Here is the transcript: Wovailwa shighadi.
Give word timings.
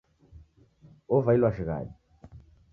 Wovailwa 1.13 1.53
shighadi. 1.61 1.95